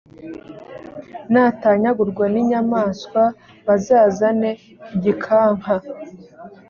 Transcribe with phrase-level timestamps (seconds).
[1.31, 3.23] natanyagurwa n’inyamaswa
[3.65, 4.49] bazazane
[4.95, 5.73] igikanka